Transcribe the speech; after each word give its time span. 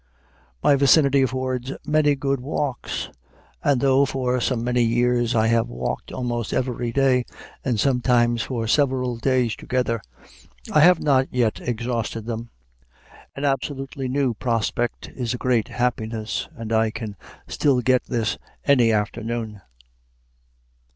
My 0.63 0.75
vicinity 0.75 1.21
affords 1.21 1.73
many 1.85 2.15
good 2.15 2.39
walks; 2.41 3.11
and 3.63 3.79
though 3.79 4.03
for 4.03 4.41
so 4.41 4.55
many 4.55 4.81
years 4.81 5.35
I 5.35 5.45
have 5.45 5.67
walked 5.69 6.11
almost 6.11 6.53
every 6.55 6.91
day, 6.91 7.23
and 7.63 7.79
sometimes 7.79 8.41
for 8.41 8.65
several 8.67 9.17
days 9.17 9.55
together, 9.55 10.01
I 10.73 10.79
have 10.79 10.99
not 10.99 11.27
yet 11.31 11.61
exhausted 11.61 12.25
them. 12.25 12.49
An 13.35 13.45
absolutely 13.45 14.07
new 14.07 14.33
prospect 14.33 15.07
is 15.09 15.35
a 15.35 15.37
great 15.37 15.67
happiness, 15.67 16.49
and 16.55 16.73
I 16.73 16.89
can 16.89 17.15
still 17.47 17.79
get 17.81 18.03
this 18.05 18.39
any 18.65 18.91
afternoon. 18.91 19.61